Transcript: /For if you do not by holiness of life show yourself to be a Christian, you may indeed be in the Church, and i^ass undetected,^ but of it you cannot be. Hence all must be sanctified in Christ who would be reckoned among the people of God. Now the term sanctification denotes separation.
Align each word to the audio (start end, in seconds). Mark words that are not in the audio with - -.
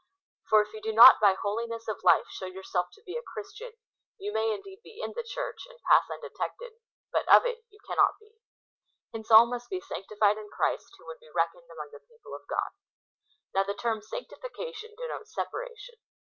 /For 0.51 0.63
if 0.63 0.73
you 0.73 0.81
do 0.81 0.93
not 0.93 1.19
by 1.21 1.35
holiness 1.35 1.87
of 1.87 2.01
life 2.01 2.25
show 2.27 2.47
yourself 2.47 2.87
to 2.93 3.03
be 3.05 3.15
a 3.15 3.21
Christian, 3.21 3.73
you 4.17 4.33
may 4.33 4.51
indeed 4.51 4.79
be 4.83 4.99
in 4.99 5.13
the 5.15 5.21
Church, 5.21 5.67
and 5.69 5.77
i^ass 5.77 6.09
undetected,^ 6.11 6.79
but 7.11 7.29
of 7.31 7.45
it 7.45 7.65
you 7.69 7.77
cannot 7.85 8.15
be. 8.19 8.39
Hence 9.13 9.29
all 9.29 9.45
must 9.45 9.69
be 9.69 9.79
sanctified 9.79 10.39
in 10.39 10.49
Christ 10.49 10.95
who 10.97 11.05
would 11.05 11.19
be 11.19 11.29
reckoned 11.29 11.69
among 11.71 11.91
the 11.91 11.99
people 11.99 12.33
of 12.33 12.47
God. 12.49 12.71
Now 13.53 13.61
the 13.61 13.75
term 13.75 14.01
sanctification 14.01 14.95
denotes 14.97 15.35
separation. 15.35 15.97